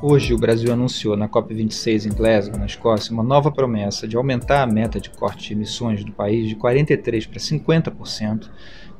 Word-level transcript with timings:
Hoje, 0.00 0.32
o 0.32 0.38
Brasil 0.38 0.72
anunciou 0.72 1.16
na 1.16 1.28
COP26 1.28 2.06
em 2.06 2.14
Glasgow, 2.14 2.56
na 2.56 2.66
Escócia, 2.66 3.12
uma 3.12 3.24
nova 3.24 3.50
promessa 3.50 4.06
de 4.06 4.16
aumentar 4.16 4.62
a 4.62 4.66
meta 4.66 5.00
de 5.00 5.10
corte 5.10 5.48
de 5.48 5.54
emissões 5.54 6.04
do 6.04 6.12
país 6.12 6.48
de 6.48 6.54
43% 6.54 7.26
para 7.28 7.40
50%, 7.40 8.48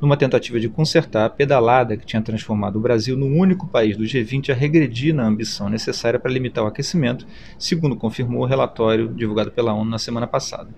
numa 0.00 0.16
tentativa 0.16 0.58
de 0.58 0.68
consertar 0.68 1.26
a 1.26 1.30
pedalada 1.30 1.96
que 1.96 2.04
tinha 2.04 2.20
transformado 2.20 2.76
o 2.76 2.80
Brasil 2.80 3.16
no 3.16 3.26
único 3.26 3.68
país 3.68 3.96
do 3.96 4.02
G20 4.02 4.50
a 4.50 4.54
regredir 4.54 5.14
na 5.14 5.24
ambição 5.24 5.68
necessária 5.68 6.18
para 6.18 6.32
limitar 6.32 6.64
o 6.64 6.66
aquecimento, 6.66 7.24
segundo 7.56 7.94
confirmou 7.94 8.42
o 8.42 8.46
relatório 8.46 9.06
divulgado 9.14 9.52
pela 9.52 9.72
ONU 9.72 9.88
na 9.88 9.98
semana 10.00 10.26
passada. 10.26 10.70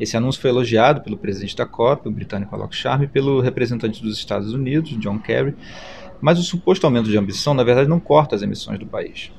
Esse 0.00 0.16
anúncio 0.16 0.42
foi 0.42 0.50
elogiado 0.50 1.00
pelo 1.00 1.16
presidente 1.16 1.54
da 1.54 1.64
COP, 1.64 2.08
o 2.08 2.10
britânico 2.10 2.52
Alok 2.56 2.74
Sharma, 2.74 3.04
e 3.04 3.08
pelo 3.08 3.40
representante 3.40 4.02
dos 4.02 4.18
Estados 4.18 4.52
Unidos, 4.52 4.98
John 4.98 5.20
Kerry, 5.20 5.54
mas 6.20 6.40
o 6.40 6.42
suposto 6.42 6.84
aumento 6.84 7.08
de 7.08 7.16
ambição, 7.16 7.54
na 7.54 7.62
verdade, 7.62 7.88
não 7.88 8.00
corta 8.00 8.34
as 8.34 8.42
emissões 8.42 8.80
do 8.80 8.86
país. 8.86 9.30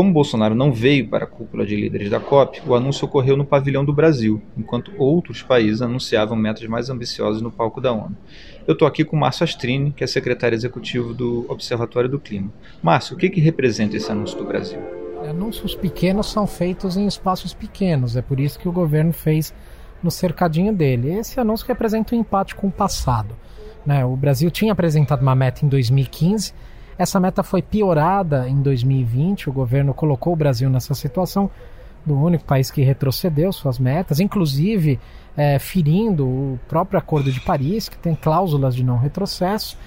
Como 0.00 0.14
Bolsonaro 0.14 0.54
não 0.54 0.72
veio 0.72 1.06
para 1.06 1.24
a 1.24 1.26
cúpula 1.26 1.66
de 1.66 1.76
líderes 1.76 2.08
da 2.08 2.18
COP, 2.18 2.62
o 2.66 2.74
anúncio 2.74 3.04
ocorreu 3.04 3.36
no 3.36 3.44
pavilhão 3.44 3.84
do 3.84 3.92
Brasil, 3.92 4.40
enquanto 4.56 4.90
outros 4.96 5.42
países 5.42 5.82
anunciavam 5.82 6.34
metas 6.34 6.66
mais 6.66 6.88
ambiciosas 6.88 7.42
no 7.42 7.50
palco 7.50 7.82
da 7.82 7.92
ONU. 7.92 8.16
Eu 8.66 8.72
estou 8.72 8.88
aqui 8.88 9.04
com 9.04 9.14
Márcio 9.14 9.44
Astrini, 9.44 9.92
que 9.92 10.02
é 10.02 10.06
secretário 10.06 10.56
executivo 10.56 11.12
do 11.12 11.44
Observatório 11.50 12.08
do 12.08 12.18
Clima. 12.18 12.50
Márcio, 12.82 13.14
o 13.14 13.18
que, 13.18 13.28
que 13.28 13.42
representa 13.42 13.94
esse 13.94 14.10
anúncio 14.10 14.38
do 14.38 14.44
Brasil? 14.46 14.80
Anúncios 15.28 15.74
pequenos 15.74 16.32
são 16.32 16.46
feitos 16.46 16.96
em 16.96 17.06
espaços 17.06 17.52
pequenos, 17.52 18.16
é 18.16 18.22
por 18.22 18.40
isso 18.40 18.58
que 18.58 18.70
o 18.70 18.72
governo 18.72 19.12
fez 19.12 19.52
no 20.02 20.10
cercadinho 20.10 20.72
dele. 20.72 21.12
Esse 21.12 21.38
anúncio 21.38 21.66
representa 21.66 22.16
um 22.16 22.20
empate 22.20 22.54
com 22.54 22.68
o 22.68 22.72
passado. 22.72 23.36
Né? 23.84 24.02
O 24.02 24.16
Brasil 24.16 24.50
tinha 24.50 24.72
apresentado 24.72 25.20
uma 25.20 25.34
meta 25.34 25.62
em 25.62 25.68
2015 25.68 26.54
essa 27.00 27.18
meta 27.18 27.42
foi 27.42 27.62
piorada 27.62 28.46
em 28.46 28.60
2020, 28.60 29.48
o 29.48 29.52
governo 29.54 29.94
colocou 29.94 30.34
o 30.34 30.36
Brasil 30.36 30.68
nessa 30.68 30.92
situação 30.92 31.50
do 32.04 32.14
único 32.14 32.44
país 32.44 32.70
que 32.70 32.82
retrocedeu 32.82 33.50
suas 33.54 33.78
metas, 33.78 34.20
inclusive 34.20 35.00
é, 35.34 35.58
ferindo 35.58 36.26
o 36.28 36.60
próprio 36.68 36.98
Acordo 36.98 37.32
de 37.32 37.40
Paris, 37.40 37.88
que 37.88 37.96
tem 37.96 38.14
cláusulas 38.14 38.74
de 38.76 38.84
não 38.84 38.98
retrocesso. 38.98 39.78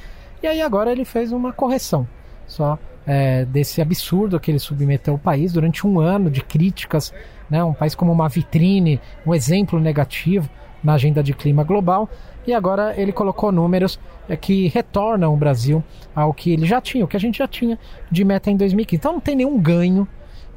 E 0.42 0.48
aí 0.48 0.60
agora 0.60 0.92
ele 0.92 1.06
fez 1.06 1.32
uma 1.32 1.54
correção 1.54 2.08
só 2.48 2.80
é, 3.06 3.46
desse 3.46 3.80
absurdo 3.80 4.40
que 4.40 4.50
ele 4.50 4.58
submeteu 4.58 5.14
o 5.14 5.20
país 5.20 5.54
durante 5.54 5.86
um 5.86 6.00
ano 6.00 6.32
de 6.32 6.42
críticas, 6.42 7.14
né, 7.48 7.64
um 7.64 7.74
país 7.74 7.94
como 7.94 8.12
uma 8.12 8.28
vitrine, 8.28 9.00
um 9.24 9.36
exemplo 9.36 9.80
negativo 9.80 10.50
na 10.84 10.94
agenda 10.94 11.24
de 11.24 11.34
clima 11.34 11.64
global 11.64 12.10
e 12.46 12.54
agora 12.54 12.94
ele 13.00 13.12
colocou 13.12 13.52
números 13.52 14.00
é, 14.28 14.36
que 14.36 14.68
retornam 14.68 15.34
o 15.34 15.38
Brasil 15.38 15.84
ao 16.16 16.34
que 16.34 16.52
ele 16.52 16.66
já 16.66 16.82
tinha, 16.82 17.06
o 17.06 17.08
que 17.08 17.18
a 17.18 17.20
gente 17.20 17.38
já 17.38 17.48
tinha 17.48 17.80
de 18.12 18.24
meta 18.24 18.52
em 18.52 18.58
2015. 18.58 19.00
Então 19.00 19.14
não 19.14 19.20
tem 19.20 19.36
nenhum 19.36 19.58
ganho, 19.60 20.08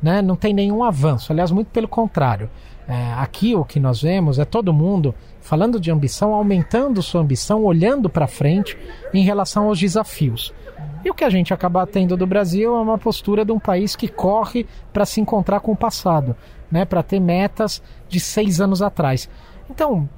né? 0.02 0.20
não 0.20 0.36
tem 0.36 0.52
nenhum 0.52 0.82
avanço. 0.82 1.32
Aliás, 1.32 1.50
muito 1.50 1.68
pelo 1.68 1.88
contrário. 1.88 2.50
É, 2.88 3.14
aqui 3.14 3.54
o 3.54 3.64
que 3.64 3.80
nós 3.80 4.02
vemos 4.02 4.38
é 4.38 4.44
todo 4.44 4.72
mundo 4.72 5.14
falando 5.40 5.80
de 5.80 5.90
ambição, 5.90 6.34
aumentando 6.34 7.02
sua 7.02 7.20
ambição, 7.20 7.64
olhando 7.64 8.08
para 8.08 8.26
frente 8.26 8.76
em 9.12 9.22
relação 9.22 9.66
aos 9.66 9.78
desafios. 9.78 10.52
E 11.04 11.10
o 11.10 11.14
que 11.14 11.24
a 11.24 11.30
gente 11.30 11.54
acaba 11.54 11.86
tendo 11.86 12.16
do 12.16 12.26
Brasil 12.26 12.76
é 12.76 12.80
uma 12.80 12.98
postura 12.98 13.44
de 13.44 13.52
um 13.52 13.58
país 13.58 13.94
que 13.94 14.08
corre 14.08 14.66
para 14.92 15.04
se 15.04 15.20
encontrar 15.20 15.60
com 15.60 15.72
o 15.72 15.76
passado, 15.76 16.34
né? 16.70 16.84
para 16.84 17.02
ter 17.02 17.20
metas 17.20 17.80
de 18.08 18.18
seis 18.18 18.60
anos 18.60 18.82
atrás. 18.82 19.28
Então, 19.70 20.08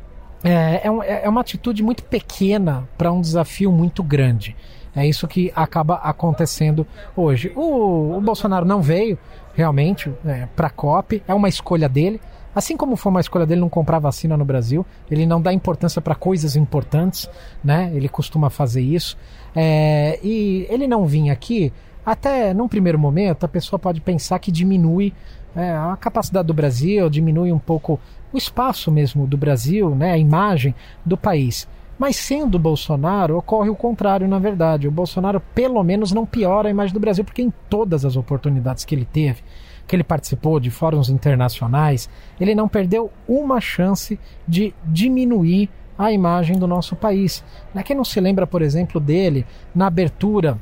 é, 0.42 0.50
é, 0.50 0.88
é, 1.04 1.24
é 1.24 1.28
uma 1.28 1.40
atitude 1.40 1.82
muito 1.82 2.04
pequena 2.04 2.88
para 2.96 3.10
um 3.12 3.20
desafio 3.20 3.72
muito 3.72 4.02
grande. 4.02 4.56
É 4.94 5.06
isso 5.06 5.28
que 5.28 5.52
acaba 5.54 5.96
acontecendo 5.96 6.86
hoje. 7.16 7.52
O, 7.54 8.16
o 8.16 8.20
Bolsonaro 8.20 8.64
não 8.64 8.82
veio 8.82 9.18
realmente 9.54 10.12
é, 10.24 10.46
para 10.56 10.68
a 10.68 10.70
COP, 10.70 11.22
é 11.26 11.34
uma 11.34 11.48
escolha 11.48 11.88
dele. 11.88 12.20
Assim 12.54 12.76
como 12.76 12.96
foi 12.96 13.10
uma 13.10 13.20
escolha 13.20 13.46
dele 13.46 13.60
não 13.60 13.68
comprar 13.68 13.98
vacina 13.98 14.36
no 14.36 14.44
Brasil, 14.44 14.84
ele 15.10 15.26
não 15.26 15.40
dá 15.40 15.52
importância 15.52 16.00
para 16.00 16.14
coisas 16.14 16.56
importantes, 16.56 17.28
né? 17.62 17.90
Ele 17.94 18.08
costuma 18.08 18.50
fazer 18.50 18.80
isso. 18.80 19.16
É, 19.54 20.18
e 20.22 20.66
ele 20.68 20.88
não 20.88 21.06
vir 21.06 21.30
aqui, 21.30 21.72
até 22.12 22.54
num 22.54 22.66
primeiro 22.66 22.98
momento, 22.98 23.44
a 23.44 23.48
pessoa 23.48 23.78
pode 23.78 24.00
pensar 24.00 24.38
que 24.38 24.50
diminui 24.50 25.12
é, 25.54 25.72
a 25.72 25.94
capacidade 26.00 26.46
do 26.46 26.54
Brasil, 26.54 27.10
diminui 27.10 27.52
um 27.52 27.58
pouco 27.58 28.00
o 28.32 28.38
espaço 28.38 28.90
mesmo 28.90 29.26
do 29.26 29.36
Brasil, 29.36 29.94
né, 29.94 30.12
a 30.12 30.16
imagem 30.16 30.74
do 31.04 31.18
país. 31.18 31.68
Mas 31.98 32.16
sendo 32.16 32.58
Bolsonaro, 32.58 33.36
ocorre 33.36 33.68
o 33.68 33.76
contrário, 33.76 34.26
na 34.26 34.38
verdade. 34.38 34.88
O 34.88 34.90
Bolsonaro, 34.90 35.38
pelo 35.54 35.82
menos, 35.82 36.10
não 36.10 36.24
piora 36.24 36.68
a 36.68 36.70
imagem 36.70 36.94
do 36.94 37.00
Brasil, 37.00 37.24
porque 37.24 37.42
em 37.42 37.52
todas 37.68 38.06
as 38.06 38.16
oportunidades 38.16 38.86
que 38.86 38.94
ele 38.94 39.04
teve, 39.04 39.42
que 39.86 39.94
ele 39.94 40.04
participou 40.04 40.58
de 40.58 40.70
fóruns 40.70 41.10
internacionais, 41.10 42.08
ele 42.40 42.54
não 42.54 42.68
perdeu 42.68 43.10
uma 43.28 43.60
chance 43.60 44.18
de 44.46 44.72
diminuir 44.86 45.68
a 45.98 46.10
imagem 46.10 46.58
do 46.58 46.66
nosso 46.66 46.96
país. 46.96 47.44
Quem 47.84 47.96
não 47.96 48.04
se 48.04 48.18
lembra, 48.18 48.46
por 48.46 48.62
exemplo, 48.62 48.98
dele 48.98 49.44
na 49.74 49.88
abertura 49.88 50.58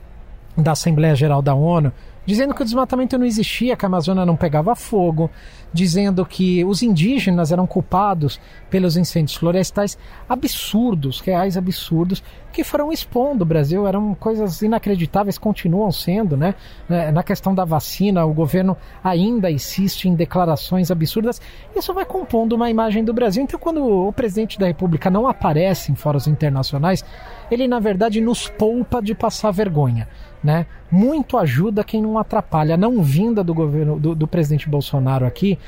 da 0.56 0.72
Assembleia 0.72 1.14
Geral 1.14 1.42
da 1.42 1.54
ONU, 1.54 1.92
dizendo 2.24 2.52
que 2.52 2.62
o 2.62 2.64
desmatamento 2.64 3.16
não 3.16 3.24
existia, 3.24 3.76
que 3.76 3.84
a 3.84 3.88
Amazônia 3.88 4.26
não 4.26 4.36
pegava 4.36 4.74
fogo, 4.74 5.30
dizendo 5.72 6.24
que 6.26 6.64
os 6.64 6.82
indígenas 6.82 7.52
eram 7.52 7.66
culpados 7.66 8.40
pelos 8.68 8.96
incêndios 8.96 9.36
florestais, 9.36 9.96
absurdos, 10.28 11.20
reais 11.20 11.56
absurdos, 11.56 12.22
que 12.52 12.64
foram 12.64 12.90
expondo 12.90 13.42
o 13.42 13.46
Brasil, 13.46 13.86
eram 13.86 14.14
coisas 14.14 14.62
inacreditáveis, 14.62 15.38
continuam 15.38 15.92
sendo, 15.92 16.36
né? 16.36 16.54
É, 16.88 17.12
na 17.12 17.22
questão 17.22 17.54
da 17.54 17.64
vacina, 17.64 18.24
o 18.24 18.32
governo 18.32 18.76
ainda 19.04 19.50
insiste 19.50 20.06
em 20.06 20.14
declarações 20.14 20.90
absurdas, 20.90 21.40
isso 21.76 21.92
vai 21.92 22.06
compondo 22.06 22.54
uma 22.54 22.70
imagem 22.70 23.04
do 23.04 23.12
Brasil. 23.12 23.42
Então, 23.42 23.60
quando 23.60 23.84
o 23.84 24.12
presidente 24.12 24.58
da 24.58 24.66
República 24.66 25.10
não 25.10 25.28
aparece 25.28 25.92
em 25.92 25.94
fóruns 25.94 26.26
internacionais, 26.26 27.04
ele 27.50 27.68
na 27.68 27.78
verdade 27.78 28.20
nos 28.20 28.48
poupa 28.48 29.00
de 29.00 29.14
passar 29.14 29.50
vergonha 29.50 30.08
né? 30.46 30.64
Muito 30.88 31.36
ajuda 31.36 31.82
quem 31.82 32.00
não 32.00 32.16
atrapalha. 32.18 32.74
A 32.74 32.78
não 32.78 33.02
vinda 33.02 33.42
do 33.42 33.52
governo 33.52 33.98
do, 33.98 34.14
do 34.14 34.28
presidente 34.28 34.68
Bolsonaro 34.68 35.26
aqui 35.26 35.58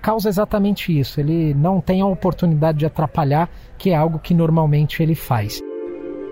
causa 0.00 0.28
exatamente 0.28 0.96
isso. 0.96 1.18
Ele 1.18 1.52
não 1.54 1.80
tem 1.80 2.00
a 2.00 2.06
oportunidade 2.06 2.78
de 2.78 2.86
atrapalhar, 2.86 3.50
que 3.76 3.90
é 3.90 3.96
algo 3.96 4.20
que 4.20 4.32
normalmente 4.32 5.02
ele 5.02 5.16
faz. 5.16 5.60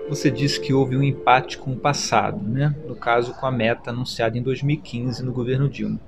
Você 0.07 0.31
disse 0.31 0.59
que 0.59 0.73
houve 0.73 0.95
um 0.95 1.03
empate 1.03 1.57
com 1.57 1.71
o 1.71 1.77
passado, 1.77 2.41
né? 2.41 2.73
no 2.87 2.95
caso 2.95 3.33
com 3.33 3.45
a 3.45 3.51
meta 3.51 3.91
anunciada 3.91 4.37
em 4.37 4.41
2015 4.41 5.23
no 5.23 5.33
governo 5.33 5.69
Dilma. 5.69 5.99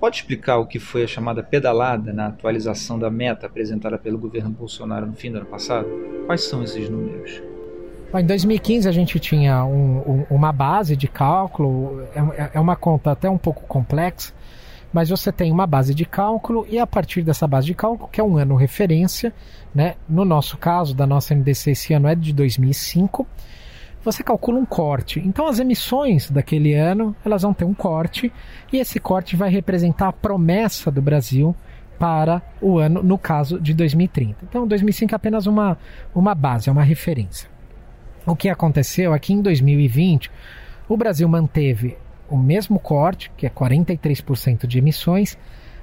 Pode 0.00 0.16
explicar 0.16 0.58
o 0.58 0.66
que 0.66 0.78
foi 0.78 1.04
a 1.04 1.06
chamada 1.06 1.42
pedalada 1.42 2.12
na 2.12 2.26
atualização 2.26 2.98
da 2.98 3.10
meta 3.10 3.46
apresentada 3.46 3.98
pelo 3.98 4.18
governo 4.18 4.50
Bolsonaro 4.50 5.06
no 5.06 5.12
fim 5.12 5.30
do 5.30 5.38
ano 5.38 5.46
passado? 5.46 5.88
Quais 6.26 6.42
são 6.44 6.62
esses 6.62 6.88
números? 6.88 7.49
Em 8.12 8.26
2015 8.26 8.88
a 8.88 8.92
gente 8.92 9.20
tinha 9.20 9.64
um, 9.64 9.98
um, 9.98 10.26
uma 10.30 10.50
base 10.50 10.96
de 10.96 11.06
cálculo, 11.06 12.02
é, 12.36 12.50
é 12.54 12.60
uma 12.60 12.74
conta 12.74 13.12
até 13.12 13.30
um 13.30 13.38
pouco 13.38 13.62
complexa, 13.68 14.32
mas 14.92 15.10
você 15.10 15.30
tem 15.30 15.52
uma 15.52 15.64
base 15.64 15.94
de 15.94 16.04
cálculo 16.04 16.66
e 16.68 16.76
a 16.76 16.86
partir 16.86 17.22
dessa 17.22 17.46
base 17.46 17.68
de 17.68 17.74
cálculo, 17.74 18.08
que 18.10 18.20
é 18.20 18.24
um 18.24 18.36
ano 18.36 18.56
referência, 18.56 19.32
né? 19.72 19.94
no 20.08 20.24
nosso 20.24 20.58
caso, 20.58 20.92
da 20.92 21.06
nossa 21.06 21.34
NDC, 21.36 21.70
esse 21.70 21.94
ano 21.94 22.08
é 22.08 22.16
de 22.16 22.32
2005, 22.32 23.24
você 24.02 24.24
calcula 24.24 24.58
um 24.58 24.66
corte. 24.66 25.20
Então 25.24 25.46
as 25.46 25.60
emissões 25.60 26.28
daquele 26.32 26.74
ano, 26.74 27.14
elas 27.24 27.42
vão 27.42 27.54
ter 27.54 27.64
um 27.64 27.74
corte 27.74 28.32
e 28.72 28.78
esse 28.78 28.98
corte 28.98 29.36
vai 29.36 29.50
representar 29.50 30.08
a 30.08 30.12
promessa 30.12 30.90
do 30.90 31.00
Brasil 31.00 31.54
para 31.96 32.42
o 32.60 32.76
ano, 32.76 33.04
no 33.04 33.16
caso 33.16 33.60
de 33.60 33.72
2030. 33.72 34.38
Então 34.42 34.66
2005 34.66 35.14
é 35.14 35.16
apenas 35.16 35.46
uma, 35.46 35.78
uma 36.12 36.34
base, 36.34 36.68
é 36.68 36.72
uma 36.72 36.82
referência. 36.82 37.59
O 38.26 38.36
que 38.36 38.48
aconteceu 38.48 39.14
é 39.14 39.18
que 39.18 39.32
em 39.32 39.40
2020 39.40 40.30
o 40.88 40.96
Brasil 40.96 41.28
manteve 41.28 41.96
o 42.28 42.36
mesmo 42.36 42.78
corte, 42.78 43.30
que 43.36 43.46
é 43.46 43.50
43% 43.50 44.66
de 44.66 44.78
emissões, 44.78 45.36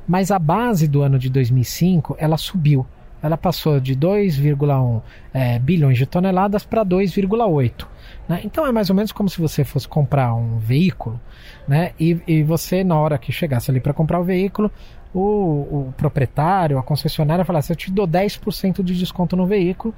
mas 0.08 0.32
a 0.32 0.40
base 0.40 0.88
do 0.88 1.02
ano 1.02 1.20
de 1.20 1.30
2005 1.30 2.16
ela 2.18 2.38
subiu. 2.38 2.86
Ela 3.22 3.36
passou 3.36 3.80
de 3.80 3.96
2,1 3.96 5.02
é, 5.34 5.58
bilhões 5.58 5.98
de 5.98 6.06
toneladas 6.06 6.64
para 6.64 6.86
2,8. 6.86 7.88
Né? 8.30 8.42
Então 8.46 8.66
é 8.66 8.72
mais 8.72 8.90
ou 8.90 8.96
menos 8.96 9.12
como 9.12 9.28
se 9.28 9.42
você 9.42 9.64
fosse 9.64 9.88
comprar 9.88 10.34
um 10.36 10.60
veículo, 10.60 11.20
né? 11.68 11.92
E, 12.00 12.22
e 12.28 12.44
você, 12.44 12.84
na 12.84 12.98
hora 12.98 13.18
que 13.18 13.32
chegasse 13.32 13.72
ali 13.72 13.80
para 13.80 13.92
comprar 13.92 14.20
o 14.20 14.24
veículo, 14.24 14.72
o, 15.14 15.20
o 15.20 15.94
proprietário, 15.98 16.78
a 16.78 16.84
concessionária 16.84 17.44
falasse: 17.44 17.72
Eu 17.72 17.76
te 17.76 17.92
dou 17.92 18.08
10% 18.08 18.84
de 18.84 18.96
desconto 18.96 19.36
no 19.36 19.48
veículo, 19.48 19.96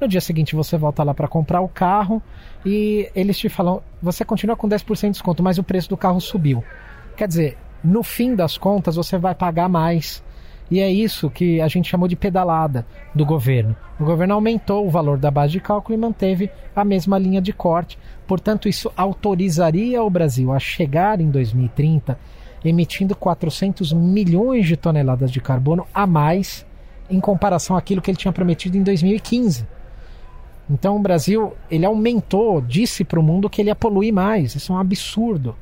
no 0.00 0.08
dia 0.08 0.20
seguinte 0.20 0.54
você 0.54 0.76
volta 0.76 1.02
lá 1.02 1.14
para 1.14 1.28
comprar 1.28 1.60
o 1.60 1.68
carro 1.68 2.22
e 2.64 3.10
eles 3.14 3.38
te 3.38 3.48
falam: 3.48 3.82
você 4.02 4.24
continua 4.24 4.56
com 4.56 4.68
10% 4.68 5.00
de 5.00 5.10
desconto, 5.10 5.42
mas 5.42 5.58
o 5.58 5.62
preço 5.62 5.88
do 5.88 5.96
carro 5.96 6.20
subiu. 6.20 6.62
Quer 7.16 7.28
dizer, 7.28 7.58
no 7.82 8.02
fim 8.02 8.34
das 8.34 8.58
contas 8.58 8.96
você 8.96 9.18
vai 9.18 9.34
pagar 9.34 9.68
mais. 9.68 10.22
E 10.70 10.80
é 10.80 10.90
isso 10.90 11.28
que 11.28 11.60
a 11.60 11.68
gente 11.68 11.90
chamou 11.90 12.08
de 12.08 12.16
pedalada 12.16 12.86
do 13.14 13.24
governo. 13.26 13.76
O 14.00 14.04
governo 14.04 14.32
aumentou 14.34 14.86
o 14.86 14.90
valor 14.90 15.18
da 15.18 15.30
base 15.30 15.52
de 15.52 15.60
cálculo 15.60 15.96
e 15.96 16.00
manteve 16.00 16.50
a 16.74 16.82
mesma 16.82 17.18
linha 17.18 17.40
de 17.40 17.52
corte. 17.52 17.98
Portanto, 18.26 18.66
isso 18.66 18.90
autorizaria 18.96 20.02
o 20.02 20.08
Brasil 20.08 20.52
a 20.52 20.58
chegar 20.58 21.20
em 21.20 21.30
2030 21.30 22.18
emitindo 22.64 23.14
400 23.14 23.92
milhões 23.92 24.66
de 24.66 24.76
toneladas 24.76 25.30
de 25.30 25.40
carbono 25.40 25.86
a 25.92 26.06
mais 26.06 26.64
em 27.10 27.20
comparação 27.20 27.76
àquilo 27.76 28.00
que 28.00 28.10
ele 28.10 28.16
tinha 28.16 28.32
prometido 28.32 28.78
em 28.78 28.82
2015. 28.82 29.66
Então 30.68 30.96
o 30.96 31.00
Brasil 31.00 31.52
ele 31.70 31.84
aumentou, 31.84 32.60
disse 32.60 33.04
para 33.04 33.20
o 33.20 33.22
mundo 33.22 33.50
que 33.50 33.60
ele 33.60 33.70
ia 33.70 33.74
poluir 33.74 34.12
mais. 34.12 34.54
Isso 34.54 34.72
é 34.72 34.74
um 34.74 34.78
absurdo. 34.78 35.54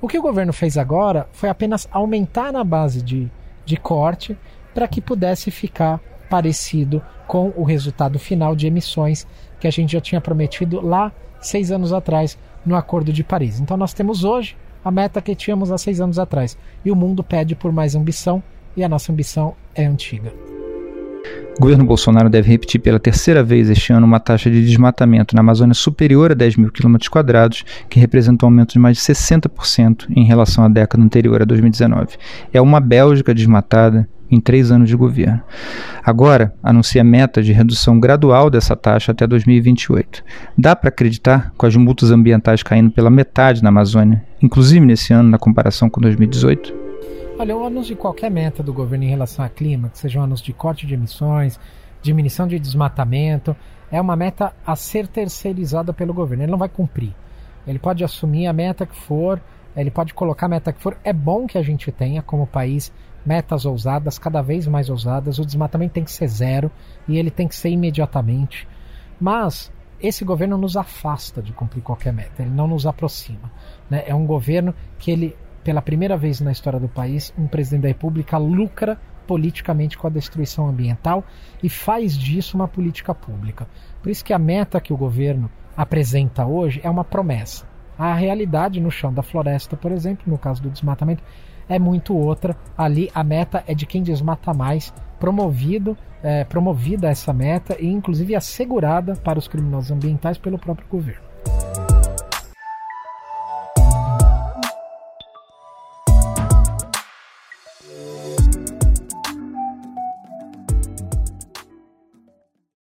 O 0.00 0.08
que 0.08 0.18
o 0.18 0.22
governo 0.22 0.52
fez 0.52 0.76
agora 0.76 1.28
foi 1.32 1.48
apenas 1.48 1.88
aumentar 1.92 2.52
na 2.52 2.64
base 2.64 3.02
de, 3.02 3.30
de 3.64 3.76
corte 3.76 4.36
para 4.74 4.88
que 4.88 5.00
pudesse 5.00 5.50
ficar 5.50 6.00
parecido 6.28 7.02
com 7.26 7.52
o 7.56 7.62
resultado 7.62 8.18
final 8.18 8.56
de 8.56 8.66
emissões 8.66 9.26
que 9.60 9.68
a 9.68 9.70
gente 9.70 9.92
já 9.92 10.00
tinha 10.00 10.20
prometido 10.20 10.80
lá 10.80 11.12
seis 11.40 11.70
anos 11.70 11.92
atrás 11.92 12.38
no 12.64 12.74
Acordo 12.74 13.12
de 13.12 13.22
Paris. 13.22 13.60
Então 13.60 13.76
nós 13.76 13.92
temos 13.92 14.24
hoje 14.24 14.56
a 14.84 14.90
meta 14.90 15.22
que 15.22 15.34
tínhamos 15.34 15.70
há 15.70 15.78
seis 15.78 16.00
anos 16.00 16.18
atrás. 16.18 16.56
E 16.84 16.90
o 16.90 16.96
mundo 16.96 17.22
pede 17.22 17.54
por 17.54 17.70
mais 17.70 17.94
ambição 17.94 18.42
e 18.76 18.82
a 18.82 18.88
nossa 18.88 19.12
ambição 19.12 19.54
é 19.74 19.84
antiga. 19.84 20.51
O 21.56 21.60
governo 21.60 21.84
Bolsonaro 21.84 22.30
deve 22.30 22.50
repetir 22.50 22.80
pela 22.80 22.98
terceira 22.98 23.42
vez 23.42 23.68
este 23.68 23.92
ano 23.92 24.06
uma 24.06 24.18
taxa 24.18 24.50
de 24.50 24.64
desmatamento 24.64 25.34
na 25.34 25.40
Amazônia 25.40 25.74
superior 25.74 26.32
a 26.32 26.34
10 26.34 26.56
mil 26.56 26.72
quilômetros 26.72 27.08
quadrados, 27.08 27.64
que 27.88 28.00
representa 28.00 28.44
um 28.44 28.48
aumento 28.48 28.72
de 28.72 28.78
mais 28.78 28.96
de 28.96 29.02
60% 29.02 30.06
em 30.16 30.24
relação 30.24 30.64
à 30.64 30.68
década 30.68 31.02
anterior 31.04 31.42
a 31.42 31.44
2019. 31.44 32.16
É 32.52 32.60
uma 32.60 32.80
Bélgica 32.80 33.34
desmatada 33.34 34.08
em 34.30 34.40
três 34.40 34.72
anos 34.72 34.88
de 34.88 34.96
governo. 34.96 35.42
Agora, 36.02 36.54
anuncia 36.62 37.04
meta 37.04 37.42
de 37.42 37.52
redução 37.52 38.00
gradual 38.00 38.48
dessa 38.48 38.74
taxa 38.74 39.12
até 39.12 39.26
2028. 39.26 40.24
Dá 40.56 40.74
para 40.74 40.88
acreditar 40.88 41.52
com 41.56 41.66
as 41.66 41.76
multas 41.76 42.10
ambientais 42.10 42.62
caindo 42.62 42.90
pela 42.90 43.10
metade 43.10 43.62
na 43.62 43.68
Amazônia, 43.68 44.24
inclusive 44.42 44.84
nesse 44.84 45.12
ano 45.12 45.28
na 45.28 45.38
comparação 45.38 45.90
com 45.90 46.00
2018? 46.00 46.91
Olha, 47.42 47.56
o 47.56 47.66
anúncio 47.66 47.96
de 47.96 48.00
qualquer 48.00 48.30
meta 48.30 48.62
do 48.62 48.72
governo 48.72 49.04
em 49.04 49.08
relação 49.08 49.44
ao 49.44 49.50
clima, 49.50 49.88
que 49.88 49.98
seja 49.98 50.20
um 50.20 50.22
anúncio 50.22 50.46
de 50.46 50.52
corte 50.52 50.86
de 50.86 50.94
emissões, 50.94 51.58
diminuição 52.00 52.46
de 52.46 52.56
desmatamento, 52.56 53.56
é 53.90 54.00
uma 54.00 54.14
meta 54.14 54.54
a 54.64 54.76
ser 54.76 55.08
terceirizada 55.08 55.92
pelo 55.92 56.14
governo. 56.14 56.44
Ele 56.44 56.52
não 56.52 56.58
vai 56.58 56.68
cumprir. 56.68 57.12
Ele 57.66 57.80
pode 57.80 58.04
assumir 58.04 58.46
a 58.46 58.52
meta 58.52 58.86
que 58.86 58.94
for, 58.94 59.42
ele 59.74 59.90
pode 59.90 60.14
colocar 60.14 60.46
a 60.46 60.50
meta 60.50 60.72
que 60.72 60.80
for. 60.80 60.96
É 61.02 61.12
bom 61.12 61.48
que 61.48 61.58
a 61.58 61.62
gente 61.62 61.90
tenha, 61.90 62.22
como 62.22 62.46
país, 62.46 62.92
metas 63.26 63.66
ousadas, 63.66 64.20
cada 64.20 64.40
vez 64.40 64.68
mais 64.68 64.88
ousadas. 64.88 65.40
O 65.40 65.44
desmatamento 65.44 65.94
tem 65.94 66.04
que 66.04 66.12
ser 66.12 66.28
zero 66.28 66.70
e 67.08 67.18
ele 67.18 67.28
tem 67.32 67.48
que 67.48 67.56
ser 67.56 67.70
imediatamente. 67.70 68.68
Mas 69.20 69.72
esse 70.00 70.24
governo 70.24 70.56
nos 70.56 70.76
afasta 70.76 71.42
de 71.42 71.52
cumprir 71.52 71.82
qualquer 71.82 72.12
meta, 72.12 72.42
ele 72.42 72.52
não 72.52 72.68
nos 72.68 72.86
aproxima. 72.86 73.50
Né? 73.90 74.04
É 74.06 74.14
um 74.14 74.26
governo 74.26 74.72
que 74.96 75.10
ele 75.10 75.36
pela 75.64 75.82
primeira 75.82 76.16
vez 76.16 76.40
na 76.40 76.52
história 76.52 76.80
do 76.80 76.88
país, 76.88 77.32
um 77.38 77.46
presidente 77.46 77.82
da 77.82 77.88
República 77.88 78.36
lucra 78.38 78.98
politicamente 79.26 79.96
com 79.96 80.06
a 80.06 80.10
destruição 80.10 80.68
ambiental 80.68 81.24
e 81.62 81.68
faz 81.68 82.16
disso 82.16 82.56
uma 82.56 82.68
política 82.68 83.14
pública. 83.14 83.68
Por 84.02 84.10
isso 84.10 84.24
que 84.24 84.32
a 84.32 84.38
meta 84.38 84.80
que 84.80 84.92
o 84.92 84.96
governo 84.96 85.50
apresenta 85.76 86.44
hoje 86.44 86.80
é 86.82 86.90
uma 86.90 87.04
promessa. 87.04 87.64
A 87.98 88.14
realidade 88.14 88.80
no 88.80 88.90
chão 88.90 89.12
da 89.12 89.22
floresta, 89.22 89.76
por 89.76 89.92
exemplo, 89.92 90.24
no 90.26 90.38
caso 90.38 90.62
do 90.62 90.70
desmatamento, 90.70 91.22
é 91.68 91.78
muito 91.78 92.16
outra. 92.16 92.56
Ali 92.76 93.10
a 93.14 93.22
meta 93.22 93.62
é 93.66 93.74
de 93.74 93.86
quem 93.86 94.02
desmata 94.02 94.52
mais, 94.52 94.92
promovido, 95.20 95.96
é, 96.22 96.44
promovida 96.44 97.08
essa 97.08 97.32
meta 97.32 97.76
e 97.80 97.86
inclusive 97.86 98.34
assegurada 98.34 99.14
para 99.14 99.38
os 99.38 99.46
criminosos 99.46 99.90
ambientais 99.90 100.38
pelo 100.38 100.58
próprio 100.58 100.86
governo. 100.88 101.31